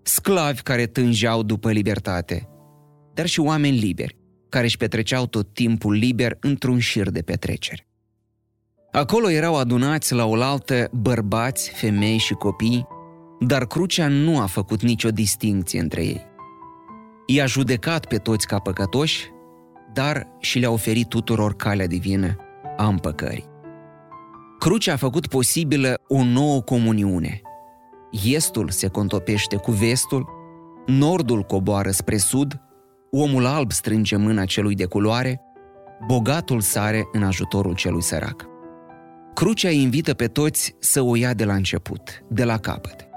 sclavi 0.02 0.62
care 0.62 0.86
tângeau 0.86 1.44
după 1.44 1.72
libertate, 1.72 2.50
dar 3.14 3.26
și 3.26 3.40
oameni 3.40 3.78
liberi, 3.78 4.18
care 4.50 4.66
își 4.66 4.78
petreceau 4.78 5.26
tot 5.26 5.54
timpul 5.54 5.94
liber 5.94 6.38
într-un 6.40 6.80
șir 6.80 7.10
de 7.10 7.22
petreceri. 7.22 7.88
Acolo 8.96 9.30
erau 9.30 9.56
adunați 9.58 10.14
la 10.14 10.26
oaltă 10.26 10.90
bărbați, 10.92 11.72
femei 11.72 12.18
și 12.18 12.34
copii, 12.34 12.88
dar 13.40 13.66
crucea 13.66 14.08
nu 14.08 14.40
a 14.40 14.46
făcut 14.46 14.82
nicio 14.82 15.10
distinție 15.10 15.80
între 15.80 16.04
ei. 16.04 16.26
I-a 17.26 17.46
judecat 17.46 18.06
pe 18.06 18.18
toți 18.18 18.48
ca 18.48 18.60
păcătoși, 18.60 19.32
dar 19.94 20.28
și 20.40 20.60
le-a 20.60 20.70
oferit 20.72 21.08
tuturor 21.08 21.56
calea 21.56 21.88
divină 21.88 22.36
a 22.78 22.88
împăcării. 22.88 23.46
Crucea 24.60 24.94
a 24.94 24.98
făcut 24.98 25.28
posibilă 25.28 26.02
o 26.08 26.24
nouă 26.24 26.62
comuniune. 26.62 27.42
Estul 28.24 28.70
se 28.70 28.88
contopește 28.88 29.56
cu 29.56 29.72
vestul, 29.72 30.30
nordul 30.86 31.42
coboară 31.42 31.92
spre 31.92 32.18
sud, 32.18 32.62
omul 33.12 33.46
alb 33.46 33.72
strânge 33.72 34.16
mâna 34.16 34.46
celui 34.46 34.76
de 34.76 34.86
culoare, 34.86 35.42
bogatul 36.08 36.62
sare 36.62 37.08
în 37.12 37.24
ajutorul 37.24 37.76
celui 37.76 38.02
sărac. 38.02 38.54
Crucea 39.36 39.70
îi 39.70 39.82
invită 39.82 40.14
pe 40.14 40.28
toți 40.28 40.76
să 40.80 41.02
o 41.02 41.16
ia 41.16 41.34
de 41.34 41.46
la 41.46 41.54
început, 41.54 42.24
de 42.30 42.44
la 42.44 42.58
capăt. 42.58 43.08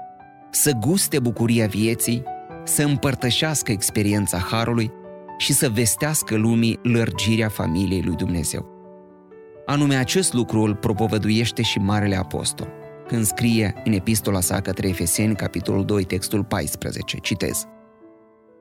Să 0.51 0.71
guste 0.71 1.19
bucuria 1.19 1.67
vieții, 1.67 2.23
să 2.63 2.83
împărtășească 2.83 3.71
experiența 3.71 4.37
Harului 4.37 4.91
și 5.37 5.53
să 5.53 5.69
vestească 5.69 6.35
lumii 6.35 6.79
lărgirea 6.83 7.49
familiei 7.49 8.01
lui 8.01 8.15
Dumnezeu. 8.15 8.65
Anume 9.65 9.95
acest 9.95 10.33
lucru 10.33 10.61
îl 10.61 10.75
propovăduiește 10.75 11.61
și 11.61 11.79
Marele 11.79 12.15
Apostol, 12.15 12.67
când 13.07 13.25
scrie 13.25 13.81
în 13.83 13.91
epistola 13.91 14.41
sa 14.41 14.61
către 14.61 14.87
Efeseni, 14.87 15.35
capitolul 15.35 15.85
2, 15.85 16.03
textul 16.03 16.43
14, 16.43 17.17
citez. 17.17 17.65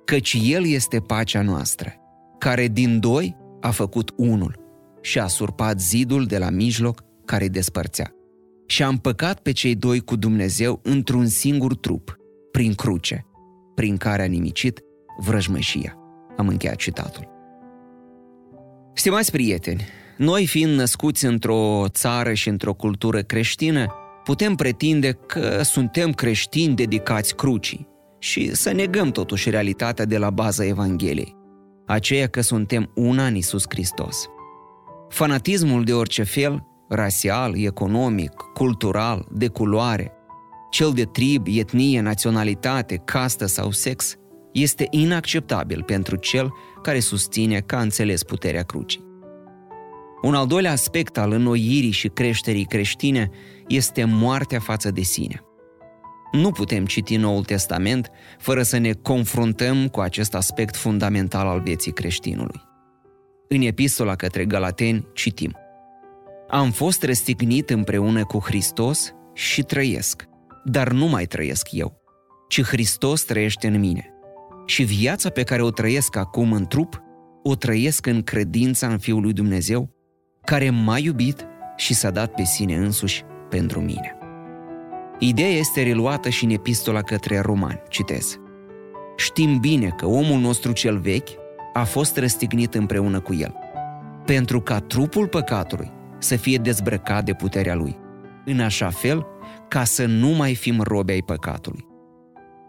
Căci 0.05 0.37
El 0.43 0.67
este 0.67 0.99
pacea 0.99 1.43
noastră, 1.43 1.95
care 2.39 2.67
din 2.67 3.01
doi 3.01 3.37
a 3.61 3.71
făcut 3.71 4.13
unul 4.17 4.59
și 5.01 5.19
a 5.19 5.27
surpat 5.27 5.81
zidul 5.81 6.25
de 6.25 6.39
la 6.39 6.51
mijloc 6.51 7.07
care 7.29 7.49
despărțea. 7.49 8.13
Și 8.67 8.83
a 8.83 8.89
împăcat 8.89 9.41
pe 9.41 9.53
cei 9.53 9.75
doi 9.75 10.01
cu 10.01 10.17
Dumnezeu 10.17 10.81
într-un 10.83 11.27
singur 11.27 11.77
trup, 11.77 12.17
prin 12.53 12.75
cruce, 12.75 13.27
prin 13.75 13.97
care 13.97 14.23
a 14.23 14.27
nimicit 14.27 14.81
vrăjmășia. 15.19 15.97
Am 16.37 16.49
încheiat 16.49 16.77
citatul. 16.77 17.29
Stimați 18.95 19.31
prieteni, 19.31 19.85
noi 20.17 20.47
fiind 20.47 20.75
născuți 20.75 21.25
într-o 21.25 21.85
țară 21.89 22.33
și 22.33 22.49
într-o 22.49 22.75
cultură 22.75 23.21
creștină, 23.21 23.87
putem 24.25 24.55
pretinde 24.55 25.13
că 25.13 25.63
suntem 25.63 26.13
creștini 26.13 26.75
dedicați 26.75 27.35
crucii 27.35 27.89
și 28.19 28.55
să 28.55 28.73
negăm 28.73 29.11
totuși 29.11 29.51
realitatea 29.51 30.05
de 30.05 30.19
la 30.19 30.31
baza 30.31 30.65
Evangheliei, 30.65 31.37
aceea 31.87 32.27
că 32.27 32.41
suntem 32.41 32.91
una 32.95 33.27
în 33.27 33.35
Isus 33.35 33.65
Hristos. 33.69 34.27
Fanatismul 35.09 35.85
de 35.85 35.93
orice 35.93 36.23
fel, 36.23 36.67
rasial, 36.89 37.57
economic, 37.57 38.33
cultural, 38.55 39.27
de 39.31 39.49
culoare, 39.49 40.13
cel 40.71 40.93
de 40.93 41.05
trib, 41.05 41.47
etnie, 41.47 42.01
naționalitate, 42.01 42.97
castă 43.05 43.47
sau 43.47 43.71
sex, 43.71 44.17
este 44.53 44.87
inacceptabil 44.91 45.83
pentru 45.83 46.17
cel 46.17 46.53
care 46.83 47.01
susține 47.01 47.61
că 47.61 47.77
a 47.77 47.81
înțeles 47.81 48.23
puterea 48.23 48.63
crucii. 48.63 49.07
Un 50.23 50.35
al 50.35 50.47
doilea 50.47 50.73
aspect 50.73 51.19
al 51.19 51.33
înnoirii 51.33 51.91
și 51.91 52.09
creșterii 52.09 52.65
creștine 52.65 53.31
este 53.69 54.05
moartea 54.05 54.61
față 54.61 54.91
de 54.91 55.03
sine. 55.03 55.43
Nu 56.33 56.51
putem 56.51 56.87
citi 56.87 57.17
Noul 57.17 57.45
Testament 57.45 58.11
fără 58.39 58.63
să 58.63 58.79
ne 58.79 58.93
confruntăm 58.93 59.89
cu 59.89 60.01
acest 60.01 60.35
aspect 60.35 60.77
fundamental 60.77 61.47
al 61.47 61.61
vieții 61.61 61.93
creștinului. 61.93 62.63
În 63.49 63.61
epistola 63.61 64.15
către 64.15 64.45
Galateni 64.45 65.07
citim 65.15 65.57
Am 66.51 66.71
fost 66.71 67.03
răstignit 67.03 67.71
împreună 67.71 68.25
cu 68.25 68.39
Hristos 68.39 69.13
și 69.35 69.63
trăiesc, 69.63 70.25
dar 70.65 70.93
nu 70.93 71.07
mai 71.07 71.25
trăiesc 71.25 71.69
eu, 71.71 72.01
ci 72.49 72.63
Hristos 72.63 73.23
trăiește 73.23 73.67
în 73.67 73.79
mine. 73.79 74.11
Și 74.67 74.83
viața 74.83 75.29
pe 75.29 75.43
care 75.43 75.63
o 75.63 75.71
trăiesc 75.71 76.17
acum 76.17 76.53
în 76.53 76.67
trup, 76.67 77.03
o 77.43 77.55
trăiesc 77.55 78.07
în 78.07 78.23
credința 78.23 78.87
în 78.87 78.99
Fiul 78.99 79.23
lui 79.23 79.33
Dumnezeu, 79.33 79.91
care 80.45 80.71
m-a 80.71 80.99
iubit 80.99 81.47
și 81.77 81.95
s-a 81.95 82.11
dat 82.11 82.35
pe 82.35 82.45
sine 82.45 82.77
însuși 82.77 83.23
pentru 83.49 83.81
mine. 83.81 84.19
Ideea 85.19 85.49
este 85.51 85.83
reluată 85.83 86.29
și 86.29 86.45
în 86.45 86.51
epistola 86.51 87.03
către 87.03 87.41
romani, 87.41 87.83
citez. 87.89 88.37
Știm 89.17 89.59
bine 89.59 89.89
că 89.97 90.07
omul 90.07 90.41
nostru 90.41 90.73
cel 90.73 90.99
vechi 90.99 91.29
a 91.73 91.85
fost 91.85 92.17
răstignit 92.17 92.75
împreună 92.75 93.21
cu 93.21 93.35
el, 93.35 93.55
pentru 94.25 94.61
ca 94.61 94.81
trupul 94.81 95.27
păcatului 95.27 95.97
să 96.19 96.37
fie 96.37 96.57
dezbrăcat 96.57 97.25
de 97.25 97.33
puterea 97.33 97.75
lui, 97.75 97.97
în 98.45 98.61
așa 98.61 98.91
fel 98.91 99.27
ca 99.69 99.85
să 99.85 100.07
nu 100.07 100.29
mai 100.29 100.55
fim 100.55 100.81
robe 100.81 101.13
ai 101.13 101.23
păcatului. 101.23 101.87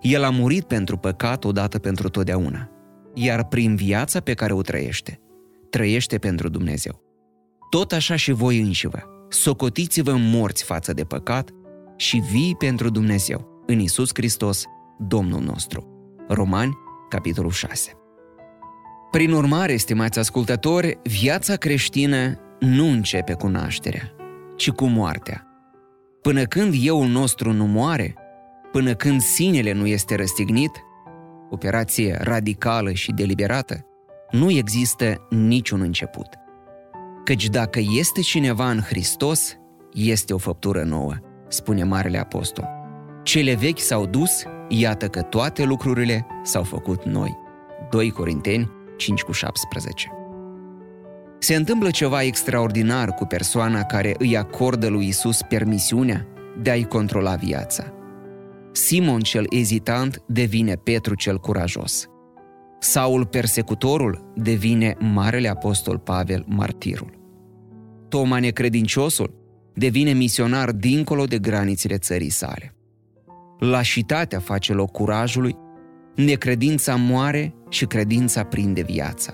El 0.01 0.23
a 0.23 0.29
murit 0.29 0.63
pentru 0.63 0.97
păcat 0.97 1.43
odată 1.43 1.79
pentru 1.79 2.09
totdeauna, 2.09 2.69
iar 3.13 3.47
prin 3.47 3.75
viața 3.75 4.19
pe 4.19 4.33
care 4.33 4.53
o 4.53 4.61
trăiește, 4.61 5.19
trăiește 5.69 6.17
pentru 6.17 6.49
Dumnezeu. 6.49 7.01
Tot 7.69 7.91
așa 7.91 8.15
și 8.15 8.31
voi 8.31 8.59
înșivă, 8.59 9.03
socotiți-vă 9.29 10.15
morți 10.17 10.63
față 10.63 10.93
de 10.93 11.03
păcat 11.03 11.49
și 11.95 12.23
vii 12.31 12.55
pentru 12.55 12.89
Dumnezeu, 12.89 13.63
în 13.65 13.79
Isus 13.79 14.09
Hristos, 14.13 14.63
Domnul 14.97 15.41
nostru. 15.41 15.87
Romani, 16.27 16.77
capitolul 17.09 17.51
6. 17.51 17.93
Prin 19.11 19.31
urmare, 19.31 19.75
stimați 19.75 20.19
ascultători, 20.19 20.99
viața 21.03 21.55
creștină 21.55 22.39
nu 22.59 22.85
începe 22.85 23.33
cu 23.33 23.47
nașterea, 23.47 24.11
ci 24.55 24.69
cu 24.69 24.85
moartea. 24.85 25.47
Până 26.21 26.43
când 26.43 26.73
euul 26.83 27.07
nostru 27.07 27.51
nu 27.51 27.65
moare, 27.65 28.15
până 28.71 28.93
când 28.93 29.21
sinele 29.21 29.73
nu 29.73 29.87
este 29.87 30.15
răstignit, 30.15 30.71
operație 31.49 32.17
radicală 32.21 32.91
și 32.91 33.11
deliberată, 33.11 33.85
nu 34.31 34.51
există 34.51 35.27
niciun 35.29 35.81
început. 35.81 36.27
Căci 37.23 37.49
dacă 37.49 37.79
este 37.97 38.21
cineva 38.21 38.69
în 38.69 38.79
Hristos, 38.79 39.57
este 39.93 40.33
o 40.33 40.37
făptură 40.37 40.83
nouă, 40.83 41.15
spune 41.47 41.83
Marele 41.83 42.17
Apostol. 42.17 42.67
Cele 43.23 43.53
vechi 43.53 43.79
s-au 43.79 44.05
dus, 44.05 44.43
iată 44.67 45.07
că 45.07 45.21
toate 45.21 45.63
lucrurile 45.63 46.25
s-au 46.43 46.63
făcut 46.63 47.05
noi. 47.05 47.37
2 47.89 48.11
Corinteni 48.11 48.71
5 48.97 49.21
cu 49.21 49.31
17 49.31 50.18
Se 51.39 51.55
întâmplă 51.55 51.89
ceva 51.89 52.23
extraordinar 52.23 53.13
cu 53.13 53.25
persoana 53.25 53.83
care 53.83 54.15
îi 54.17 54.37
acordă 54.37 54.87
lui 54.87 55.07
Isus 55.07 55.39
permisiunea 55.49 56.27
de 56.61 56.69
a-i 56.69 56.83
controla 56.83 57.35
viața. 57.35 57.93
Simon 58.71 59.19
cel 59.19 59.45
ezitant 59.49 60.23
devine 60.27 60.75
Petru 60.75 61.15
cel 61.15 61.37
curajos. 61.37 62.07
Saul 62.79 63.25
persecutorul 63.25 64.31
devine 64.35 64.95
Marele 64.99 65.49
Apostol 65.49 65.97
Pavel 65.97 66.45
martirul. 66.47 67.17
Toma 68.09 68.39
necredinciosul 68.39 69.33
devine 69.73 70.11
misionar 70.11 70.71
dincolo 70.71 71.25
de 71.25 71.39
granițele 71.39 71.97
țării 71.97 72.29
sale. 72.29 72.73
Lașitatea 73.59 74.39
face 74.39 74.73
loc 74.73 74.91
curajului, 74.91 75.55
necredința 76.15 76.95
moare 76.95 77.53
și 77.69 77.85
credința 77.85 78.43
prinde 78.43 78.81
viața. 78.81 79.33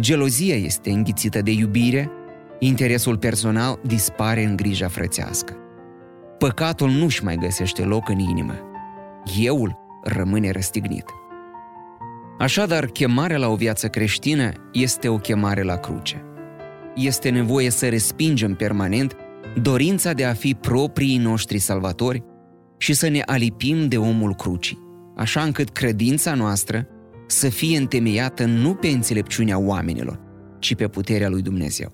Gelozia 0.00 0.54
este 0.54 0.90
înghițită 0.90 1.42
de 1.42 1.50
iubire, 1.50 2.10
interesul 2.58 3.18
personal 3.18 3.80
dispare 3.86 4.44
în 4.44 4.56
grija 4.56 4.88
frățească. 4.88 5.56
Păcatul 6.38 6.90
nu-și 6.90 7.24
mai 7.24 7.36
găsește 7.36 7.82
loc 7.82 8.08
în 8.08 8.18
inimă. 8.18 8.54
Euul 9.40 9.78
rămâne 10.04 10.50
răstignit. 10.50 11.04
Așadar, 12.38 12.86
chemarea 12.86 13.38
la 13.38 13.48
o 13.48 13.54
viață 13.54 13.88
creștină 13.88 14.52
este 14.72 15.08
o 15.08 15.16
chemare 15.16 15.62
la 15.62 15.76
cruce. 15.76 16.24
Este 16.94 17.28
nevoie 17.28 17.70
să 17.70 17.88
respingem 17.88 18.54
permanent 18.54 19.16
dorința 19.62 20.12
de 20.12 20.24
a 20.24 20.32
fi 20.32 20.54
proprii 20.54 21.16
noștri 21.16 21.58
salvatori 21.58 22.24
și 22.78 22.92
să 22.92 23.08
ne 23.08 23.22
alipim 23.26 23.88
de 23.88 23.98
omul 23.98 24.34
crucii, 24.34 24.78
așa 25.16 25.42
încât 25.42 25.70
credința 25.70 26.34
noastră 26.34 26.86
să 27.26 27.48
fie 27.48 27.76
întemeiată 27.76 28.44
nu 28.44 28.74
pe 28.74 28.88
înțelepciunea 28.88 29.58
oamenilor, 29.58 30.20
ci 30.58 30.74
pe 30.74 30.88
puterea 30.88 31.28
lui 31.28 31.42
Dumnezeu. 31.42 31.92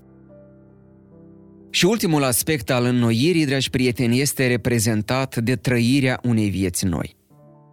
Și 1.70 1.86
ultimul 1.86 2.24
aspect 2.24 2.70
al 2.70 2.84
înnoirii, 2.84 3.46
dragi 3.46 3.70
prieteni, 3.70 4.20
este 4.20 4.46
reprezentat 4.46 5.36
de 5.36 5.56
trăirea 5.56 6.20
unei 6.22 6.50
vieți 6.50 6.86
noi. 6.86 7.16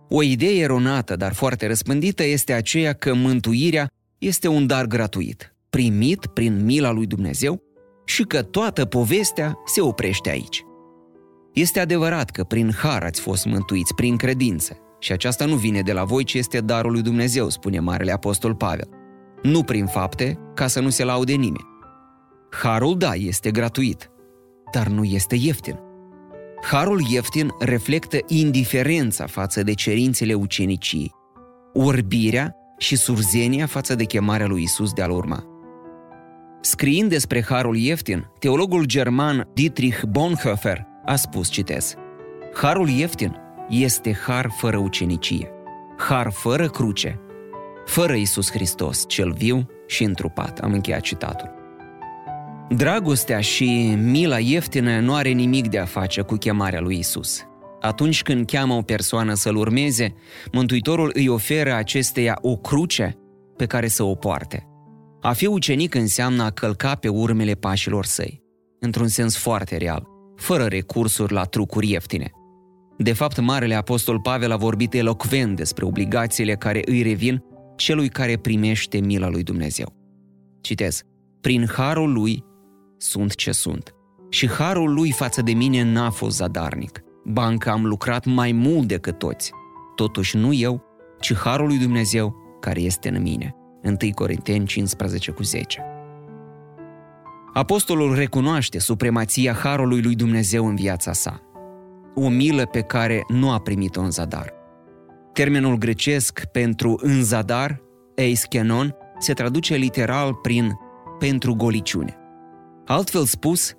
O 0.09 0.23
idee 0.23 0.59
eronată, 0.59 1.15
dar 1.15 1.33
foarte 1.33 1.67
răspândită, 1.67 2.23
este 2.23 2.53
aceea 2.53 2.93
că 2.93 3.13
mântuirea 3.13 3.91
este 4.17 4.47
un 4.47 4.67
dar 4.67 4.85
gratuit, 4.85 5.55
primit 5.69 6.25
prin 6.25 6.65
mila 6.65 6.91
lui 6.91 7.05
Dumnezeu 7.05 7.61
și 8.05 8.23
că 8.23 8.41
toată 8.41 8.85
povestea 8.85 9.57
se 9.65 9.81
oprește 9.81 10.29
aici. 10.29 10.63
Este 11.53 11.79
adevărat 11.79 12.29
că 12.29 12.43
prin 12.43 12.71
har 12.71 13.03
ați 13.03 13.21
fost 13.21 13.45
mântuiți, 13.45 13.93
prin 13.95 14.15
credință, 14.15 14.77
și 14.99 15.11
aceasta 15.11 15.45
nu 15.45 15.55
vine 15.55 15.81
de 15.81 15.93
la 15.93 16.03
voi, 16.03 16.23
ci 16.23 16.33
este 16.33 16.59
darul 16.59 16.91
lui 16.91 17.01
Dumnezeu, 17.01 17.49
spune 17.49 17.79
Marele 17.79 18.11
Apostol 18.11 18.55
Pavel. 18.55 18.89
Nu 19.41 19.63
prin 19.63 19.85
fapte, 19.85 20.39
ca 20.53 20.67
să 20.67 20.79
nu 20.79 20.89
se 20.89 21.03
laude 21.03 21.33
nimeni. 21.33 21.67
Harul, 22.51 22.97
da, 22.97 23.13
este 23.13 23.51
gratuit, 23.51 24.09
dar 24.71 24.87
nu 24.87 25.03
este 25.03 25.35
ieftin. 25.35 25.79
Harul 26.61 27.01
ieftin 27.09 27.51
reflectă 27.59 28.17
indiferența 28.27 29.25
față 29.25 29.63
de 29.63 29.73
cerințele 29.73 30.33
ucenicii, 30.33 31.11
orbirea 31.73 32.55
și 32.77 32.95
surzenia 32.95 33.65
față 33.65 33.95
de 33.95 34.03
chemarea 34.03 34.47
lui 34.47 34.61
Isus 34.61 34.93
de 34.93 35.01
a-L 35.01 35.11
urma. 35.11 35.43
Scriind 36.61 37.09
despre 37.09 37.43
harul 37.43 37.77
ieftin, 37.77 38.27
teologul 38.39 38.85
german 38.85 39.49
Dietrich 39.53 40.01
Bonhoeffer 40.03 40.85
a 41.05 41.15
spus, 41.15 41.49
citez, 41.49 41.95
Harul 42.53 42.89
ieftin 42.89 43.35
este 43.69 44.13
har 44.13 44.51
fără 44.57 44.77
ucenicie, 44.77 45.51
har 45.97 46.31
fără 46.31 46.69
cruce, 46.69 47.19
fără 47.85 48.13
Isus 48.13 48.51
Hristos, 48.51 49.03
cel 49.07 49.31
viu 49.31 49.69
și 49.87 50.03
întrupat. 50.03 50.59
Am 50.59 50.73
încheiat 50.73 51.01
citatul. 51.01 51.49
Dragostea 52.69 53.39
și 53.39 53.97
mila 53.97 54.39
ieftină 54.39 54.99
nu 54.99 55.13
are 55.13 55.29
nimic 55.29 55.67
de 55.67 55.79
a 55.79 55.85
face 55.85 56.21
cu 56.21 56.35
chemarea 56.35 56.79
lui 56.79 56.97
Isus. 56.97 57.41
Atunci 57.81 58.21
când 58.21 58.45
cheamă 58.45 58.73
o 58.73 58.81
persoană 58.81 59.33
să-L 59.33 59.55
urmeze, 59.55 60.13
Mântuitorul 60.51 61.11
îi 61.13 61.27
oferă 61.27 61.73
acesteia 61.73 62.37
o 62.41 62.55
cruce 62.55 63.17
pe 63.55 63.65
care 63.65 63.87
să 63.87 64.03
o 64.03 64.15
poarte. 64.15 64.67
A 65.21 65.33
fi 65.33 65.45
ucenic 65.45 65.95
înseamnă 65.95 66.43
a 66.43 66.49
călca 66.49 66.95
pe 66.95 67.07
urmele 67.07 67.53
pașilor 67.53 68.05
săi. 68.05 68.45
într-un 68.79 69.07
sens 69.07 69.37
foarte 69.37 69.77
real, 69.77 70.07
fără 70.35 70.63
recursuri 70.63 71.33
la 71.33 71.43
trucuri 71.43 71.89
ieftine. 71.91 72.31
De 72.97 73.13
fapt, 73.13 73.39
Marele 73.39 73.75
Apostol 73.75 74.19
Pavel 74.19 74.51
a 74.51 74.55
vorbit 74.55 74.93
elocvent 74.93 75.55
despre 75.55 75.85
obligațiile 75.85 76.55
care 76.55 76.81
îi 76.85 77.01
revin 77.01 77.43
celui 77.75 78.09
care 78.09 78.37
primește 78.37 78.99
mila 78.99 79.29
lui 79.29 79.43
Dumnezeu. 79.43 79.93
Citez, 80.61 81.01
prin 81.41 81.67
harul 81.67 82.13
lui 82.13 82.43
sunt 82.97 83.35
ce 83.35 83.51
sunt. 83.51 83.91
Și 84.29 84.49
harul 84.49 84.93
lui 84.93 85.11
față 85.11 85.41
de 85.41 85.51
mine 85.51 85.83
n-a 85.83 86.09
fost 86.09 86.35
zadarnic. 86.35 87.01
Banca 87.25 87.71
am 87.71 87.85
lucrat 87.85 88.25
mai 88.25 88.51
mult 88.51 88.87
decât 88.87 89.17
toți. 89.17 89.51
Totuși 89.95 90.37
nu 90.37 90.53
eu, 90.53 90.83
ci 91.19 91.33
harul 91.33 91.67
lui 91.67 91.77
Dumnezeu 91.77 92.35
care 92.59 92.79
este 92.79 93.09
în 93.09 93.21
mine. 93.21 93.55
1 93.83 93.97
Corinteni 94.15 94.65
15 94.65 95.31
cu 95.31 95.43
10. 95.43 95.81
Apostolul 97.53 98.15
recunoaște 98.15 98.79
supremația 98.79 99.53
harului 99.53 100.01
lui 100.01 100.15
Dumnezeu 100.15 100.67
în 100.67 100.75
viața 100.75 101.13
sa. 101.13 101.41
O 102.19 102.29
milă 102.29 102.65
pe 102.65 102.81
care 102.81 103.23
nu 103.27 103.51
a 103.51 103.59
primit-o 103.59 104.01
în 104.01 104.11
zadar. 104.11 104.53
Termenul 105.33 105.77
grecesc 105.77 106.45
pentru 106.51 106.99
în 107.01 107.23
zadar, 107.23 107.81
eiskenon, 108.15 108.95
se 109.19 109.33
traduce 109.33 109.75
literal 109.75 110.33
prin 110.33 110.71
pentru 111.19 111.53
goliciune. 111.55 112.17
Altfel 112.85 113.23
spus, 113.23 113.73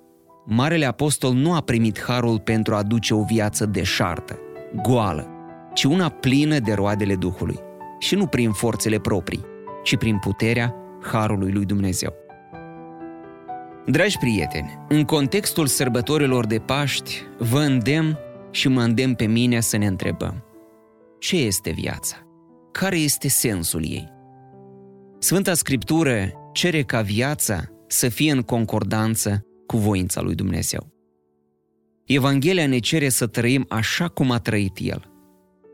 Marele 0.45 0.85
Apostol 0.85 1.33
nu 1.33 1.53
a 1.53 1.61
primit 1.61 2.01
harul 2.01 2.39
pentru 2.39 2.75
a 2.75 2.83
duce 2.83 3.13
o 3.13 3.23
viață 3.23 3.65
deșartă, 3.65 4.39
goală, 4.81 5.27
ci 5.73 5.83
una 5.83 6.09
plină 6.09 6.59
de 6.59 6.73
roadele 6.73 7.15
Duhului. 7.15 7.59
Și 7.99 8.15
nu 8.15 8.25
prin 8.25 8.51
forțele 8.51 8.99
proprii, 8.99 9.45
ci 9.83 9.97
prin 9.97 10.17
puterea 10.17 10.75
harului 11.01 11.51
lui 11.51 11.65
Dumnezeu. 11.65 12.13
Dragi 13.85 14.17
prieteni, 14.17 14.79
în 14.87 15.03
contextul 15.03 15.67
sărbătorilor 15.67 16.45
de 16.45 16.59
Paști, 16.59 17.21
vă 17.37 17.59
îndemn 17.59 18.17
și 18.51 18.67
mă 18.67 18.81
îndemn 18.81 19.13
pe 19.13 19.25
mine 19.25 19.59
să 19.59 19.77
ne 19.77 19.85
întrebăm 19.85 20.43
ce 21.19 21.35
este 21.37 21.71
viața? 21.71 22.15
Care 22.71 22.97
este 22.97 23.27
sensul 23.27 23.83
ei? 23.83 24.11
Sfânta 25.19 25.53
Scriptură 25.53 26.31
cere 26.53 26.83
ca 26.83 27.01
viața 27.01 27.63
să 27.87 28.09
fie 28.09 28.31
în 28.31 28.41
concordanță 28.41 29.45
cu 29.65 29.77
voința 29.77 30.21
lui 30.21 30.35
Dumnezeu. 30.35 30.93
Evanghelia 32.05 32.67
ne 32.67 32.79
cere 32.79 33.09
să 33.09 33.27
trăim 33.27 33.65
așa 33.69 34.07
cum 34.07 34.31
a 34.31 34.39
trăit 34.39 34.77
El, 34.81 35.11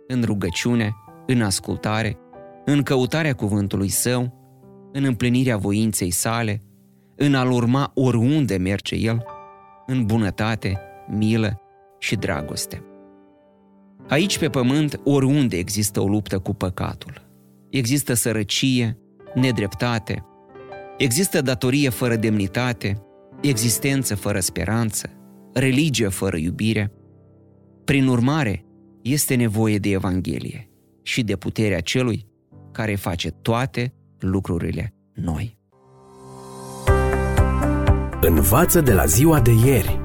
în 0.07 0.23
rugăciune, 0.23 0.95
în 1.27 1.41
ascultare, 1.41 2.17
în 2.65 2.83
căutarea 2.83 3.33
cuvântului 3.33 3.89
Său, 3.89 4.33
în 4.91 5.03
împlinirea 5.03 5.57
voinței 5.57 6.11
sale, 6.11 6.61
în 7.15 7.35
a-L 7.35 7.51
urma 7.51 7.91
oriunde 7.95 8.57
merge 8.57 8.95
El, 8.95 9.25
în 9.85 10.05
bunătate, 10.05 10.79
milă 11.09 11.59
și 12.05 12.15
dragoste. 12.15 12.83
Aici 14.07 14.37
pe 14.39 14.49
pământ, 14.49 14.99
oriunde 15.03 15.57
există 15.57 16.01
o 16.01 16.07
luptă 16.07 16.39
cu 16.39 16.53
păcatul. 16.53 17.27
Există 17.69 18.13
sărăcie, 18.13 18.97
nedreptate, 19.33 20.25
există 20.97 21.41
datorie 21.41 21.89
fără 21.89 22.15
demnitate, 22.15 23.01
existență 23.41 24.15
fără 24.15 24.39
speranță, 24.39 25.09
religie 25.53 26.07
fără 26.07 26.37
iubire. 26.37 26.91
Prin 27.85 28.07
urmare, 28.07 28.65
este 29.01 29.35
nevoie 29.35 29.77
de 29.77 29.89
Evanghelie 29.89 30.69
și 31.03 31.23
de 31.23 31.35
puterea 31.35 31.79
celui 31.79 32.27
care 32.71 32.95
face 32.95 33.29
toate 33.29 33.93
lucrurile 34.19 34.93
noi. 35.13 35.57
Învață 38.21 38.81
de 38.81 38.93
la 38.93 39.05
ziua 39.05 39.41
de 39.41 39.51
ieri. 39.51 40.04